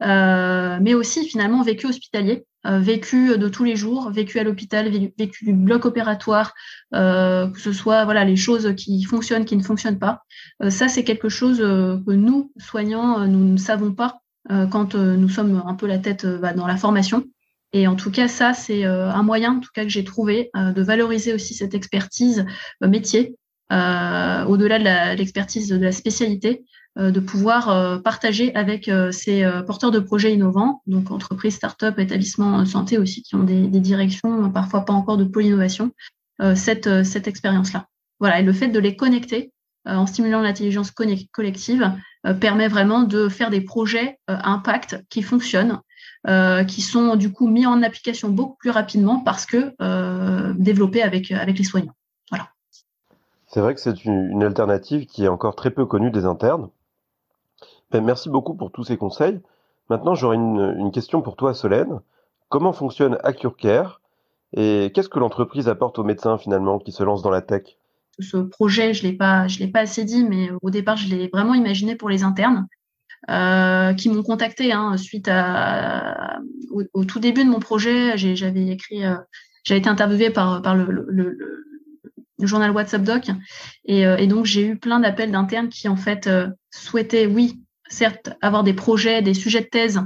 mais 0.00 0.94
aussi 0.94 1.26
finalement 1.26 1.62
vécu 1.62 1.86
hospitalier, 1.86 2.44
vécu 2.64 3.36
de 3.36 3.48
tous 3.48 3.64
les 3.64 3.76
jours, 3.76 4.10
vécu 4.10 4.38
à 4.38 4.44
l'hôpital, 4.44 4.88
vécu 4.88 5.44
du 5.44 5.52
bloc 5.52 5.84
opératoire, 5.84 6.54
que 6.92 7.58
ce 7.58 7.72
soit 7.72 8.04
voilà 8.04 8.24
les 8.24 8.36
choses 8.36 8.74
qui 8.76 9.02
fonctionnent, 9.04 9.44
qui 9.44 9.56
ne 9.56 9.62
fonctionnent 9.62 9.98
pas. 9.98 10.22
ça 10.68 10.88
c'est 10.88 11.04
quelque 11.04 11.28
chose 11.28 11.58
que 11.58 12.12
nous 12.12 12.52
soignants 12.58 13.26
nous 13.26 13.52
ne 13.52 13.56
savons 13.56 13.92
pas 13.92 14.20
quand 14.48 14.94
nous 14.94 15.28
sommes 15.28 15.62
un 15.66 15.74
peu 15.74 15.86
la 15.86 15.98
tête 15.98 16.26
bah, 16.26 16.52
dans 16.52 16.66
la 16.66 16.76
formation. 16.76 17.24
Et 17.72 17.88
en 17.88 17.96
tout 17.96 18.12
cas, 18.12 18.28
ça, 18.28 18.54
c'est 18.54 18.84
un 18.84 19.22
moyen, 19.24 19.56
en 19.56 19.60
tout 19.60 19.70
cas, 19.74 19.82
que 19.82 19.88
j'ai 19.88 20.04
trouvé 20.04 20.50
de 20.54 20.82
valoriser 20.82 21.32
aussi 21.32 21.54
cette 21.54 21.74
expertise 21.74 22.46
métier 22.80 23.36
au-delà 23.70 24.78
de 24.78 25.16
l'expertise 25.16 25.68
de, 25.68 25.76
la 25.76 25.92
spécialité, 25.92 26.64
euh, 26.96 27.10
de 27.10 27.18
pouvoir 27.18 27.70
euh, 27.70 27.98
partager 27.98 28.54
avec 28.54 28.90
ces 29.10 29.44
porteurs 29.66 29.90
de 29.90 29.98
projets 29.98 30.32
innovants, 30.32 30.82
donc 30.86 31.10
entreprises, 31.10 31.56
start-up, 31.56 31.98
établissements 31.98 32.64
santé 32.64 32.98
aussi, 32.98 33.22
qui 33.22 33.34
ont 33.34 33.42
des, 33.42 33.66
directions, 33.66 34.50
parfois 34.50 34.84
pas 34.84 34.92
encore 34.92 35.16
de 35.16 35.24
pôle 35.24 35.46
innovation, 35.46 35.92
cette, 36.54 36.86
expérience-là. 37.26 37.86
Voilà, 38.20 38.40
et 38.40 38.42
le 38.42 38.52
fait 38.52 38.68
de 38.68 38.78
les 38.78 38.96
connecter 38.96 39.52
en 39.86 40.06
stimulant 40.06 40.40
l'intelligence 40.40 40.90
collective 40.90 41.92
permet 42.40 42.68
vraiment 42.68 43.02
de 43.02 43.28
faire 43.28 43.50
des 43.50 43.60
projets 43.60 44.18
impact 44.28 45.04
qui 45.10 45.22
fonctionnent, 45.22 45.80
qui 46.66 46.80
sont 46.80 47.16
du 47.16 47.32
coup 47.32 47.48
mis 47.48 47.66
en 47.66 47.82
application 47.82 48.30
beaucoup 48.30 48.56
plus 48.56 48.70
rapidement 48.70 49.18
parce 49.18 49.46
que 49.46 49.74
développés 50.54 51.02
avec 51.02 51.28
les 51.28 51.64
soignants. 51.64 51.94
C'est 53.54 53.60
vrai 53.60 53.72
que 53.72 53.80
c'est 53.80 54.04
une, 54.04 54.42
alternative 54.42 55.06
qui 55.06 55.22
est 55.22 55.28
encore 55.28 55.54
très 55.54 55.70
peu 55.70 55.86
connue 55.86 56.10
des 56.10 56.24
internes. 56.24 56.70
Ben, 57.92 58.02
merci 58.02 58.28
beaucoup 58.28 58.54
pour 58.54 58.72
tous 58.72 58.82
ces 58.82 58.96
conseils. 58.96 59.40
Maintenant, 59.88 60.16
j'aurais 60.16 60.34
une, 60.34 60.90
question 60.92 61.22
pour 61.22 61.36
toi, 61.36 61.54
Solène. 61.54 62.00
Comment 62.48 62.72
fonctionne 62.72 63.16
AccureCare 63.22 64.00
et 64.56 64.90
qu'est-ce 64.92 65.08
que 65.08 65.20
l'entreprise 65.20 65.68
apporte 65.68 66.00
aux 66.00 66.02
médecins 66.02 66.36
finalement 66.36 66.80
qui 66.80 66.90
se 66.90 67.04
lancent 67.04 67.22
dans 67.22 67.30
la 67.30 67.42
tech? 67.42 67.78
Ce 68.18 68.38
projet, 68.38 68.92
je 68.92 69.04
l'ai 69.04 69.12
pas, 69.12 69.46
l'ai 69.60 69.68
pas 69.68 69.82
assez 69.82 70.04
dit, 70.04 70.24
mais 70.24 70.50
au 70.60 70.70
départ, 70.70 70.96
je 70.96 71.08
l'ai 71.08 71.28
vraiment 71.28 71.54
imaginé 71.54 71.94
pour 71.94 72.08
les 72.08 72.24
internes. 72.24 72.66
Euh, 73.30 73.94
qui 73.94 74.10
m'ont 74.10 74.24
contacté 74.24 74.72
hein, 74.72 74.96
suite 74.96 75.28
à, 75.30 76.40
au, 76.92 77.04
tout 77.04 77.20
début 77.20 77.44
de 77.44 77.50
mon 77.50 77.60
projet. 77.60 78.18
J'avais 78.18 78.66
écrit, 78.66 79.06
euh, 79.06 79.14
j'ai 79.62 79.76
été 79.76 79.88
interviewée 79.88 80.30
par, 80.30 80.74
le, 80.74 80.86
le 81.08 81.38
journal 82.40 82.70
WhatsApp 82.70 83.02
Doc. 83.02 83.30
Et, 83.84 84.06
euh, 84.06 84.16
et 84.16 84.26
donc, 84.26 84.46
j'ai 84.46 84.66
eu 84.66 84.76
plein 84.76 85.00
d'appels 85.00 85.30
d'internes 85.30 85.68
qui, 85.68 85.88
en 85.88 85.96
fait, 85.96 86.26
euh, 86.26 86.48
souhaitaient, 86.70 87.26
oui, 87.26 87.60
certes, 87.88 88.30
avoir 88.40 88.64
des 88.64 88.74
projets, 88.74 89.22
des 89.22 89.34
sujets 89.34 89.60
de 89.60 89.66
thèse 89.66 90.00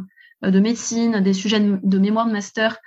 euh, 0.45 0.51
de 0.51 0.61
médecine, 0.61 1.21
des 1.21 1.33
sujets 1.33 1.61
de, 1.61 1.99
mémoire 1.99 2.27
de 2.27 2.33
master 2.33 2.79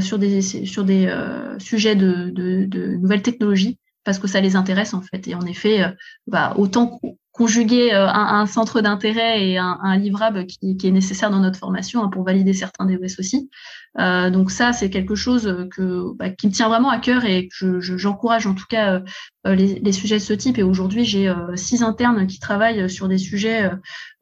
sur 0.00 0.18
des, 0.18 0.42
sur 0.42 0.84
des 0.84 1.12
sujets 1.58 1.96
de, 1.96 2.30
de, 2.30 2.96
nouvelles 2.96 3.22
technologies, 3.22 3.80
parce 4.04 4.18
que 4.18 4.28
ça 4.28 4.40
les 4.40 4.56
intéresse, 4.56 4.94
en 4.94 5.02
fait. 5.02 5.28
Et 5.28 5.34
en 5.34 5.42
effet, 5.42 5.84
bah, 6.26 6.54
autant 6.56 7.00
conjuguer 7.32 7.94
euh, 7.94 8.06
un, 8.08 8.44
centre 8.46 8.82
d'intérêt 8.82 9.48
et 9.48 9.58
un, 9.58 9.96
livrable 9.96 10.46
qui, 10.46 10.76
est 10.84 10.90
nécessaire 10.90 11.30
dans 11.30 11.40
notre 11.40 11.58
formation 11.58 12.04
hein, 12.04 12.08
pour 12.08 12.24
valider 12.24 12.52
certains 12.52 12.84
DES 12.84 13.18
aussi. 13.18 13.50
Euh, 13.98 14.30
donc 14.30 14.50
ça, 14.50 14.72
c'est 14.72 14.90
quelque 14.90 15.14
chose 15.14 15.68
que, 15.74 16.14
bah, 16.16 16.28
qui 16.28 16.46
me 16.46 16.52
tient 16.52 16.68
vraiment 16.68 16.90
à 16.90 16.98
cœur 16.98 17.24
et 17.24 17.48
que 17.48 17.80
j'encourage 17.80 18.46
en 18.46 18.54
tout 18.54 18.66
cas 18.68 19.02
euh, 19.46 19.54
les, 19.54 19.92
sujets 19.92 20.16
de 20.16 20.22
ce 20.22 20.34
type. 20.34 20.58
Et 20.58 20.62
aujourd'hui, 20.62 21.06
j'ai 21.06 21.32
six 21.54 21.82
internes 21.82 22.26
qui 22.26 22.38
travaillent 22.38 22.88
sur 22.90 23.08
des 23.08 23.18
sujets 23.18 23.70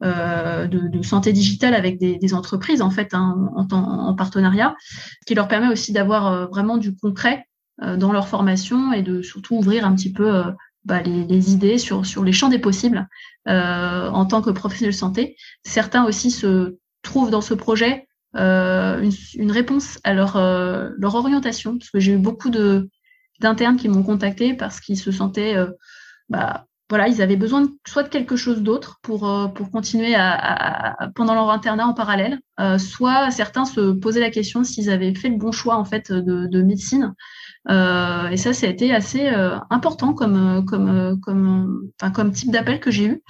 de, 0.01 1.01
santé 1.03 1.33
digitale 1.33 1.73
avec 1.73 1.99
des, 1.99 2.33
entreprises 2.33 2.81
en 2.81 2.91
fait 2.91 3.13
hein, 3.13 3.35
en, 3.55 3.67
en, 3.71 4.15
partenariat, 4.15 4.75
ce 4.79 5.25
qui 5.25 5.35
leur 5.35 5.49
permet 5.49 5.67
aussi 5.67 5.91
d'avoir 5.91 6.49
vraiment 6.49 6.77
du 6.77 6.95
concret 6.95 7.45
dans 7.81 8.11
leur 8.11 8.27
formation 8.27 8.93
et 8.93 9.01
de 9.01 9.21
surtout 9.21 9.55
ouvrir 9.55 9.85
un 9.85 9.95
petit 9.95 10.13
peu 10.13 10.43
bah, 10.85 11.01
les, 11.01 11.53
idées 11.53 11.77
sur, 11.77 12.05
sur 12.05 12.23
les 12.23 12.31
champs 12.31 12.49
des 12.49 12.59
possibles 12.59 13.07
euh, 13.47 14.09
en 14.09 14.25
tant 14.25 14.41
que 14.41 14.51
professionnel 14.51 14.93
de 14.93 14.97
santé. 14.97 15.35
Certains 15.63 16.05
aussi 16.05 16.31
se 16.31 16.77
trouvent 17.01 17.31
dans 17.31 17.41
ce 17.41 17.53
projet 17.53 18.07
une, 18.33 19.11
une, 19.35 19.51
réponse 19.51 19.99
à 20.03 20.13
leur, 20.13 20.37
leur 20.37 21.15
orientation, 21.15 21.77
parce 21.77 21.89
que 21.89 21.99
j'ai 21.99 22.13
eu 22.13 22.17
beaucoup 22.17 22.49
de 22.49 22.89
d'internes 23.39 23.77
qui 23.77 23.89
m'ont 23.89 24.03
contacté 24.03 24.53
parce 24.53 24.79
qu'ils 24.79 24.99
se 24.99 25.11
sentaient 25.11 25.55
bah, 26.29 26.67
ils 27.07 27.21
avaient 27.21 27.37
besoin 27.37 27.69
soit 27.87 28.03
de 28.03 28.09
quelque 28.09 28.35
chose 28.35 28.61
d'autre 28.61 28.99
pour, 29.01 29.29
euh, 29.29 29.47
continuer 29.71 30.15
pendant 31.15 31.33
leur 31.33 31.49
internat 31.49 31.87
en 31.87 31.93
parallèle, 31.93 32.39
euh, 32.59 32.77
soit 32.77 33.31
certains 33.31 33.65
se 33.65 33.91
posaient 33.91 34.19
la 34.19 34.31
question 34.31 34.63
s'ils 34.63 34.89
avaient 34.89 35.15
fait 35.15 35.29
le 35.29 35.37
bon 35.37 35.51
choix 35.51 35.75
en 35.75 35.85
fait 35.85 36.11
de, 36.11 36.61
médecine. 36.61 37.13
Euh, 37.69 38.29
et 38.29 38.37
ça, 38.37 38.53
ça 38.53 38.67
a 38.67 38.69
été 38.69 38.93
assez 38.93 39.27
important 39.69 40.13
comme, 40.13 40.65
type 42.33 42.51
d'appel 42.51 42.79
que 42.79 42.91
j'ai 42.91 43.05
eu. 43.05 43.23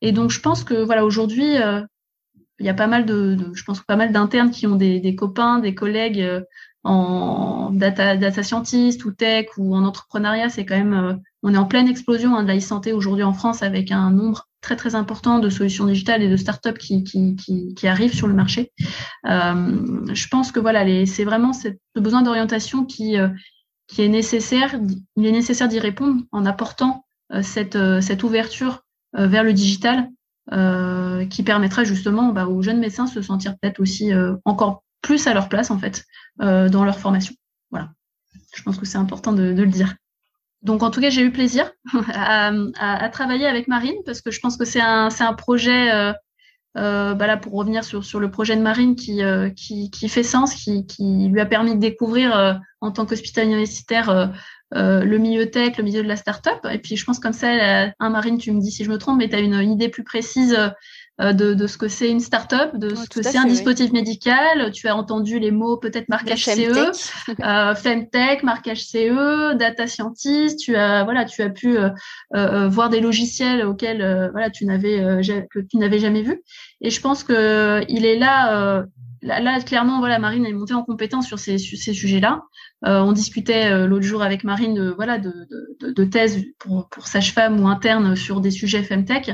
Et 0.00 0.12
donc, 0.12 0.30
je 0.30 0.40
pense 0.40 0.64
que 0.64 0.74
voilà, 0.74 1.04
aujourd'hui, 1.04 1.56
il 2.60 2.66
y 2.66 2.68
a 2.68 2.74
pas 2.74 2.86
mal 2.86 3.06
de, 3.06 3.36
je 3.54 3.64
pense 3.64 3.80
pas 3.80 3.96
mal 3.96 4.12
d'internes 4.12 4.50
qui 4.50 4.66
ont 4.66 4.76
des, 4.76 5.14
copains, 5.14 5.58
des 5.58 5.74
collègues 5.74 6.44
en 6.88 7.70
data, 7.70 8.16
data 8.16 8.42
scientist 8.42 9.04
ou 9.04 9.12
tech 9.12 9.46
ou 9.58 9.74
en 9.74 9.84
entrepreneuriat. 9.84 10.48
C'est 10.48 10.64
quand 10.64 10.76
même 10.76 11.20
on 11.42 11.54
est 11.54 11.58
en 11.58 11.66
pleine 11.66 11.88
explosion 11.88 12.36
hein, 12.36 12.42
de 12.42 12.48
la 12.48 12.56
e-santé 12.56 12.92
aujourd'hui 12.92 13.22
en 13.22 13.32
France 13.32 13.62
avec 13.62 13.92
un 13.92 14.10
nombre 14.10 14.48
très 14.60 14.76
très 14.76 14.94
important 14.94 15.38
de 15.38 15.50
solutions 15.50 15.86
digitales 15.86 16.22
et 16.22 16.28
de 16.28 16.36
startups 16.36 16.78
qui, 16.78 17.04
qui, 17.04 17.36
qui, 17.36 17.88
arrivent 17.88 18.14
sur 18.14 18.26
le 18.26 18.34
marché. 18.34 18.72
Euh, 19.26 20.04
je 20.12 20.28
pense 20.28 20.50
que 20.50 20.58
voilà, 20.58 20.84
c'est 21.06 21.24
vraiment 21.24 21.52
ce 21.52 21.68
besoin 21.94 22.22
d'orientation 22.22 22.84
qui, 22.84 23.18
euh, 23.18 23.28
qui 23.86 24.02
est 24.02 24.08
nécessaire. 24.08 24.74
Il 25.16 25.26
est 25.26 25.32
nécessaire 25.32 25.68
d'y 25.68 25.78
répondre 25.78 26.22
en 26.32 26.44
apportant 26.44 27.04
euh, 27.32 27.42
cette, 27.42 27.78
cette 28.00 28.22
ouverture 28.22 28.82
vers 29.14 29.42
le 29.42 29.54
digital 29.54 30.10
qui 31.30 31.42
permettra 31.42 31.84
justement 31.84 32.32
bah, 32.32 32.46
aux 32.46 32.62
jeunes 32.62 32.78
médecins 32.78 33.04
de 33.04 33.10
se 33.10 33.22
sentir 33.22 33.54
peut-être 33.58 33.80
aussi 33.80 34.12
encore 34.44 34.82
plus 35.02 35.26
à 35.26 35.34
leur 35.34 35.48
place 35.48 35.70
en 35.70 35.78
fait 35.78 36.04
dans 36.38 36.84
leur 36.84 36.98
formation. 36.98 37.34
Voilà. 37.70 37.90
Je 38.54 38.62
pense 38.62 38.78
que 38.78 38.86
c'est 38.86 38.98
important 38.98 39.32
de, 39.32 39.42
le 39.42 39.66
dire. 39.66 39.94
Donc 40.62 40.82
en 40.82 40.90
tout 40.90 41.00
cas, 41.00 41.10
j'ai 41.10 41.22
eu 41.22 41.30
plaisir 41.30 41.70
à, 42.14 43.08
travailler 43.12 43.46
avec 43.46 43.68
Marine 43.68 43.96
parce 44.04 44.20
que 44.20 44.30
je 44.30 44.40
pense 44.40 44.56
que 44.56 44.64
c'est 44.64 44.80
un, 44.80 45.08
un 45.20 45.34
projet, 45.34 45.92
euh, 45.92 46.12
euh, 46.76 47.14
bah 47.14 47.36
pour 47.36 47.54
revenir 47.54 47.84
sur, 47.84 48.04
sur 48.04 48.20
le 48.20 48.30
projet 48.30 48.56
de 48.56 48.62
Marine 48.62 48.96
qui, 48.96 49.22
euh, 49.22 49.50
qui, 49.50 49.90
qui, 49.90 50.08
fait 50.08 50.22
sens, 50.22 50.54
qui, 50.54 50.86
qui, 50.86 51.28
lui 51.28 51.40
a 51.40 51.46
permis 51.46 51.74
de 51.74 51.80
découvrir 51.80 52.60
en 52.80 52.90
tant 52.90 53.06
qu'hôpital 53.06 53.46
universitaire 53.46 54.32
le 54.72 55.16
milieu 55.16 55.50
tech, 55.50 55.76
le 55.76 55.84
milieu 55.84 56.02
de 56.02 56.08
la 56.08 56.16
start-up. 56.16 56.66
Et 56.70 56.78
puis 56.78 56.96
je 56.96 57.04
pense 57.04 57.20
comme 57.20 57.32
ça, 57.32 57.92
un 57.98 58.10
Marine, 58.10 58.38
tu 58.38 58.52
me 58.52 58.60
dis 58.60 58.70
si 58.70 58.84
je 58.84 58.90
me 58.90 58.98
trompe, 58.98 59.18
mais 59.18 59.28
tu 59.28 59.36
as 59.36 59.40
une, 59.40 59.70
idée 59.70 59.88
plus 59.88 60.04
précise 60.04 60.54
euh, 60.54 60.68
de, 61.18 61.54
de, 61.54 61.66
ce 61.66 61.76
que 61.76 61.88
c'est 61.88 62.10
une 62.10 62.20
start-up, 62.20 62.76
de 62.76 62.94
ce 62.94 63.08
que 63.08 63.22
c'est 63.22 63.36
un 63.36 63.46
dispositif 63.46 63.92
médical. 63.92 64.70
Tu 64.72 64.86
as 64.86 64.96
entendu 64.96 65.38
les 65.40 65.50
mots 65.50 65.76
peut-être 65.76 66.08
marquage 66.08 66.44
CE, 66.44 66.92
euh, 67.40 67.74
Femtech, 67.74 68.42
marquage 68.44 68.84
CE, 68.84 69.54
data 69.54 69.86
scientist. 69.86 70.60
Tu 70.60 70.76
as 70.76 71.02
voilà, 71.04 71.24
tu 71.24 71.42
as 71.42 71.50
pu 71.50 71.76
euh, 71.76 71.90
euh, 72.36 72.68
voir 72.68 72.88
des 72.88 73.00
logiciels 73.00 73.64
auxquels 73.64 74.30
voilà 74.32 74.50
tu 74.50 74.64
n'avais 74.64 75.20
que 75.50 75.58
tu 75.58 75.76
n'avais 75.76 75.98
jamais 75.98 76.22
vu. 76.22 76.42
Et 76.80 76.90
je 76.90 77.00
pense 77.00 77.24
que 77.24 77.82
il 77.88 78.04
est 78.04 78.18
là. 78.18 78.84
Là, 79.20 79.60
clairement, 79.60 79.98
voilà, 79.98 80.20
Marine 80.20 80.46
est 80.46 80.52
montée 80.52 80.74
en 80.74 80.84
compétence 80.84 81.26
sur 81.26 81.40
ces, 81.40 81.58
ces 81.58 81.92
sujets-là. 81.92 82.42
Euh, 82.86 83.00
on 83.00 83.10
discutait 83.10 83.84
l'autre 83.84 84.04
jour 84.04 84.22
avec 84.22 84.44
Marine 84.44 84.74
de, 84.74 84.90
voilà, 84.90 85.18
de, 85.18 85.32
de, 85.80 85.90
de 85.90 86.04
thèse 86.04 86.44
pour, 86.60 86.88
pour 86.88 87.08
sage-femme 87.08 87.60
ou 87.60 87.66
interne 87.66 88.14
sur 88.14 88.40
des 88.40 88.52
sujets 88.52 88.84
Femtech. 88.84 89.32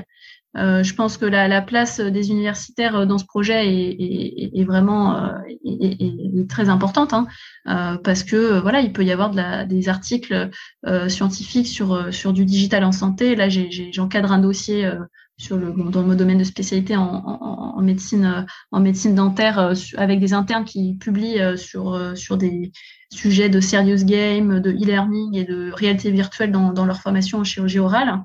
Euh, 0.56 0.82
je 0.84 0.94
pense 0.94 1.16
que 1.16 1.24
la, 1.24 1.48
la, 1.48 1.62
place 1.62 1.98
des 2.00 2.30
universitaires 2.30 2.96
euh, 2.96 3.06
dans 3.06 3.18
ce 3.18 3.24
projet 3.24 3.66
est, 3.66 3.96
est, 3.98 4.50
est 4.60 4.64
vraiment 4.64 5.16
euh, 5.16 5.32
est, 5.64 6.48
très 6.48 6.68
importante 6.68 7.12
hein, 7.12 7.26
euh, 7.68 7.96
parce 7.98 8.22
que 8.22 8.60
voilà, 8.60 8.80
il 8.80 8.92
peut 8.92 9.04
y 9.04 9.10
avoir 9.10 9.30
de 9.30 9.36
la, 9.36 9.64
des 9.64 9.88
articles 9.88 10.50
euh, 10.86 11.08
scientifiques 11.08 11.66
sur 11.66 12.12
sur 12.12 12.32
du 12.32 12.44
digital 12.44 12.84
en 12.84 12.92
santé. 12.92 13.34
Là, 13.34 13.48
j'encadre 13.48 14.30
un 14.30 14.38
dossier 14.38 14.88
sur 15.36 15.56
le 15.56 15.72
dans 15.90 16.02
mon 16.02 16.14
domaine 16.14 16.38
de 16.38 16.44
spécialité 16.44 16.96
en, 16.96 17.02
en, 17.02 17.74
en 17.76 17.82
médecine 17.82 18.46
en 18.70 18.80
médecine 18.80 19.16
dentaire 19.16 19.72
avec 19.96 20.20
des 20.20 20.34
internes 20.34 20.64
qui 20.64 20.94
publient 20.94 21.40
sur 21.56 22.16
sur 22.16 22.36
des 22.36 22.70
sujets 23.10 23.48
de 23.48 23.60
serious 23.60 24.04
game, 24.04 24.60
de 24.60 24.70
e-learning 24.70 25.36
et 25.36 25.44
de 25.44 25.72
réalité 25.72 26.10
virtuelle 26.10 26.52
dans, 26.52 26.72
dans 26.72 26.84
leur 26.84 27.00
formation 27.00 27.38
en 27.38 27.44
chirurgie 27.44 27.78
orale. 27.78 28.20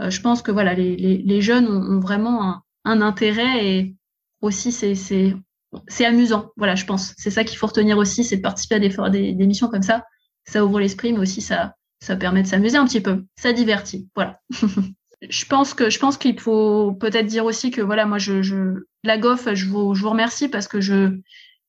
Euh, 0.00 0.10
je 0.10 0.20
pense 0.20 0.42
que 0.42 0.50
voilà, 0.50 0.74
les, 0.74 1.40
jeunes 1.40 1.66
ont, 1.66 2.00
vraiment 2.00 2.62
un, 2.84 3.00
intérêt 3.00 3.66
et 3.66 3.96
aussi 4.40 4.72
c'est 4.72 6.04
amusant. 6.04 6.50
Voilà, 6.56 6.74
je 6.74 6.84
pense. 6.84 7.14
C'est 7.16 7.30
ça 7.30 7.44
qu'il 7.44 7.58
faut 7.58 7.66
retenir 7.66 7.98
aussi, 7.98 8.24
c'est 8.24 8.36
de 8.36 8.42
participer 8.42 8.76
à 8.76 8.78
des, 8.78 8.88
des, 9.10 9.32
des 9.32 9.46
missions 9.46 9.68
comme 9.68 9.82
ça. 9.82 10.04
Ça 10.44 10.64
ouvre 10.64 10.80
l'esprit, 10.80 11.12
mais 11.12 11.18
aussi 11.18 11.40
ça, 11.40 11.74
ça 12.00 12.16
permet 12.16 12.42
de 12.42 12.46
s'amuser 12.46 12.76
un 12.76 12.86
petit 12.86 13.00
peu. 13.00 13.24
Ça 13.36 13.52
divertit. 13.52 14.08
Voilà. 14.14 14.40
je 15.28 15.44
pense 15.46 15.74
que 15.74 15.90
je 15.90 15.98
pense 15.98 16.16
qu'il 16.16 16.38
faut 16.38 16.92
peut-être 16.92 17.26
dire 17.26 17.44
aussi 17.44 17.70
que 17.70 17.80
voilà, 17.80 18.06
moi 18.06 18.18
je, 18.18 18.42
je 18.42 18.84
la 19.04 19.18
GOF, 19.18 19.52
je 19.54 19.66
vous, 19.66 19.92
remercie 20.08 20.48
parce 20.48 20.68
que 20.68 20.80
je 20.80 21.18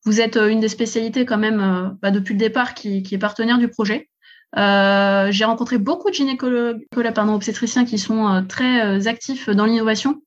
vous 0.05 0.21
êtes 0.21 0.37
une 0.37 0.59
des 0.59 0.69
spécialités 0.69 1.25
quand 1.25 1.37
même 1.37 1.59
euh, 1.59 1.89
bah, 2.01 2.11
depuis 2.11 2.33
le 2.33 2.39
départ 2.39 2.73
qui 2.73 3.05
est 3.11 3.17
partenaire 3.17 3.57
du 3.57 3.67
projet. 3.67 4.09
Euh, 4.57 5.31
j'ai 5.31 5.45
rencontré 5.45 5.77
beaucoup 5.77 6.09
de 6.09 6.15
gynécologues, 6.15 6.81
pardon, 7.13 7.35
obstétriciens 7.35 7.85
qui 7.85 7.99
sont 7.99 8.27
euh, 8.27 8.41
très 8.41 8.81
euh, 8.83 9.07
actifs 9.07 9.49
dans 9.49 9.65
l'innovation. 9.65 10.21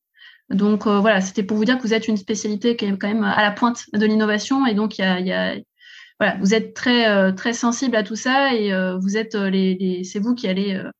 Donc 0.50 0.87
voilà, 0.87 1.23
c'était 1.23 1.43
pour 1.43 1.57
vous 1.57 1.64
dire 1.64 1.79
que 1.79 1.83
vous 1.83 1.95
êtes 1.95 2.09
une 2.09 2.19
spécialité 2.19 2.76
qui 2.76 2.85
est 2.85 2.99
quand 2.99 3.09
même 3.09 3.25
à 3.25 3.41
la 3.43 3.52
pointe 3.52 3.85
de 3.95 4.05
l'innovation 4.05 4.67
et 4.67 4.75
donc 4.75 4.99
il 4.99 5.02
y 5.02 5.05
a, 5.05 5.19
y 5.21 5.33
a, 5.33 5.55
voilà, 6.21 6.37
vous 6.41 6.52
êtes 6.52 6.75
très 6.75 7.33
très 7.35 7.55
sensible 7.55 7.97
à 7.97 8.02
tout 8.02 8.17
ça 8.17 8.52
et 8.52 8.71
vous 9.00 9.17
êtes 9.17 9.35
les, 9.35 9.76
les 9.76 10.05
c'est 10.05 10.19
vous 10.19 10.35
qui 10.35 10.49
allez 10.49 10.75
euh, 10.75 10.91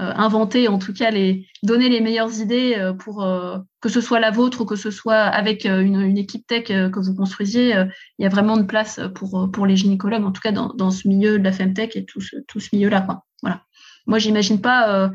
inventer, 0.00 0.68
en 0.68 0.78
tout 0.78 0.92
cas 0.92 1.10
les 1.10 1.46
donner 1.62 1.88
les 1.88 2.00
meilleures 2.00 2.40
idées 2.40 2.74
euh, 2.76 2.92
pour 2.92 3.22
euh, 3.22 3.58
que 3.80 3.88
ce 3.88 4.00
soit 4.00 4.20
la 4.20 4.30
vôtre 4.30 4.62
ou 4.62 4.64
que 4.64 4.76
ce 4.76 4.90
soit 4.90 5.20
avec 5.20 5.64
une, 5.64 6.16
équipe 6.16 6.46
tech 6.46 6.64
que 6.64 7.00
vous 7.00 7.14
construisiez. 7.14 7.70
il 8.18 8.22
y 8.22 8.26
a 8.26 8.28
vraiment 8.28 8.56
de 8.56 8.62
place 8.62 9.00
pour 9.14 9.66
les 9.66 9.76
gynécologues, 9.76 10.24
en 10.24 10.32
tout 10.32 10.40
cas 10.42 10.52
dans, 10.52 10.90
ce 10.90 11.08
milieu 11.08 11.38
de 11.38 11.44
la 11.44 11.52
femtech 11.52 11.96
et 11.96 12.04
tout 12.04 12.20
ce, 12.20 12.36
tout 12.46 12.60
milieu-là. 12.72 13.06
Voilà. 13.42 13.62
Moi, 14.06 14.18
j'imagine 14.18 14.60
pas 14.60 15.10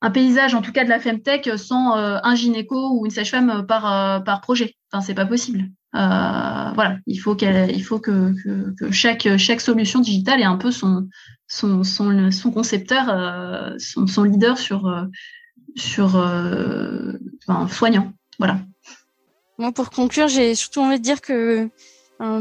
un 0.00 0.10
paysage, 0.10 0.54
en 0.54 0.62
tout 0.62 0.72
cas 0.72 0.84
de 0.84 0.88
la 0.88 1.00
femtech, 1.00 1.50
sans 1.58 1.94
un 1.94 2.34
gynéco 2.34 2.98
ou 2.98 3.04
une 3.04 3.10
sage-femme 3.10 3.66
par 3.66 4.24
par 4.24 4.40
projet. 4.40 4.74
Enfin, 4.90 5.02
c'est 5.02 5.14
pas 5.14 5.26
possible. 5.26 5.66
Euh, 5.96 6.72
voilà, 6.74 6.98
il 7.06 7.16
faut 7.16 7.32
faut 7.32 7.98
que, 7.98 8.34
que, 8.42 8.74
que, 8.78 8.90
chaque 8.90 9.26
chaque 9.38 9.62
solution 9.62 10.00
digitale 10.00 10.40
ait 10.42 10.44
un 10.44 10.58
peu 10.58 10.70
son 10.70 11.08
son, 11.48 11.84
son, 11.84 12.50
concepteur, 12.50 13.06
euh, 13.08 13.76
son, 13.78 14.24
leader 14.24 14.58
sur, 14.58 14.86
euh, 14.86 15.04
sur 15.76 16.10
soignant. 17.70 18.12
Voilà. 18.38 18.58
Pour 19.74 19.90
conclure, 19.90 20.28
j'ai 20.28 20.54
surtout 20.54 20.80
envie 20.80 20.98
de 20.98 21.04
dire 21.04 21.20
que 21.20 21.70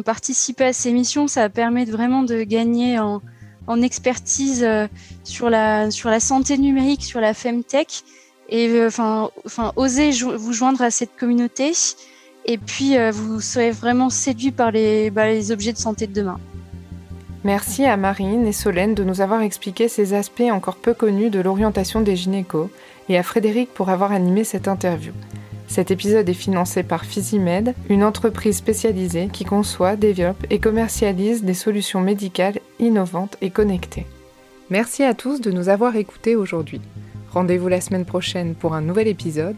participer 0.04 0.66
à 0.66 0.74
ces 0.74 0.92
missions, 0.92 1.28
ça 1.28 1.50
permet 1.50 1.86
vraiment 1.86 2.24
de 2.24 2.44
gagner 2.44 3.00
en, 3.00 3.22
expertise 3.82 4.68
sur 5.24 5.50
la 5.50 5.92
sur 5.92 6.10
la 6.10 6.20
santé 6.20 6.58
numérique, 6.58 7.04
sur 7.04 7.22
la 7.22 7.34
femtech, 7.34 8.04
et 8.50 8.86
enfin 8.86 9.30
oser 9.76 10.12
vous 10.12 10.52
joindre 10.52 10.82
à 10.82 10.90
cette 10.90 11.16
communauté. 11.16 11.74
Et 12.46 12.58
puis 12.58 12.96
vous 13.12 13.42
serez 13.42 13.72
vraiment 13.72 14.10
séduit 14.10 14.52
par 14.52 14.72
les, 14.72 15.10
bah, 15.10 15.28
les 15.28 15.52
objets 15.52 15.74
de 15.74 15.78
santé 15.78 16.08
de 16.08 16.14
demain. 16.14 16.40
Merci 17.44 17.86
à 17.86 17.96
Marine 17.96 18.48
et 18.48 18.52
Solène 18.52 18.96
de 18.96 19.04
nous 19.04 19.22
avoir 19.22 19.42
expliqué 19.42 19.88
ces 19.88 20.16
aspects 20.16 20.42
encore 20.52 20.78
peu 20.78 20.96
connus 20.96 21.30
de 21.30 21.40
l'orientation 21.40 22.02
des 22.02 22.16
gynécos 22.16 22.70
et 23.08 23.20
à 23.20 23.24
Frédéric 23.24 23.72
pour 23.72 23.90
avoir 23.90 24.12
animé 24.12 24.44
cette 24.44 24.68
interview. 24.68 25.14
Cet 25.68 25.92
épisode 25.92 26.28
est 26.28 26.34
financé 26.34 26.84
par 26.84 27.06
Physimed, 27.06 27.76
une 27.90 28.04
entreprise 28.04 28.58
spécialisée 28.58 29.30
qui 29.32 29.46
conçoit, 29.46 29.96
développe 29.96 30.46
et 30.50 30.60
commercialise 30.60 31.44
des 31.44 31.54
solutions 31.54 32.02
médicales 32.02 32.60
innovantes 32.80 33.38
et 33.42 33.50
connectées. 33.50 34.06
Merci 34.70 35.04
à 35.04 35.14
tous 35.14 35.42
de 35.42 35.52
nous 35.52 35.70
avoir 35.70 35.96
écoutés 35.96 36.36
aujourd'hui. 36.36 36.82
Rendez-vous 37.32 37.68
la 37.68 37.82
semaine 37.82 38.06
prochaine 38.06 38.56
pour 38.56 38.74
un 38.74 38.82
nouvel 38.82 39.08
épisode. 39.08 39.58